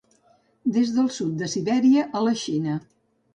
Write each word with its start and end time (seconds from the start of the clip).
Des 0.77 0.93
del 0.95 1.09
sud 1.17 1.35
de 1.41 1.51
Sibèria 1.57 2.07
a 2.21 2.25
la 2.29 2.35
Xina. 2.47 2.81